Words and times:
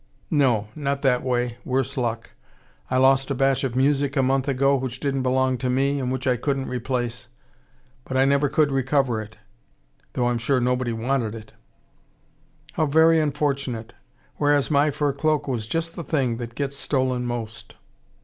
"No, 0.31 0.67
not 0.75 1.03
that 1.03 1.21
way, 1.21 1.59
worse 1.63 1.95
luck. 1.95 2.31
I 2.89 2.97
lost 2.97 3.29
a 3.29 3.35
batch 3.35 3.63
of 3.63 3.75
music 3.75 4.17
a 4.17 4.23
month 4.23 4.47
ago 4.47 4.75
which 4.75 4.99
didn't 4.99 5.21
belong 5.21 5.59
to 5.59 5.69
me 5.69 5.99
and 5.99 6.11
which 6.11 6.25
I 6.25 6.37
couldn't 6.37 6.67
replace. 6.69 7.27
But 8.05 8.17
I 8.17 8.25
never 8.25 8.49
could 8.49 8.71
recover 8.71 9.21
it: 9.21 9.37
though 10.13 10.25
I'm 10.25 10.39
sure 10.39 10.59
nobody 10.59 10.91
wanted 10.91 11.35
it." 11.35 11.53
"How 12.73 12.87
very 12.87 13.19
unfortunate! 13.19 13.93
Whereas 14.37 14.71
my 14.71 14.89
fur 14.89 15.13
cloak 15.13 15.47
was 15.47 15.67
just 15.67 15.93
the 15.95 16.03
thing 16.03 16.37
that 16.37 16.55
gets 16.55 16.77
stolen 16.77 17.27
most." 17.27 17.75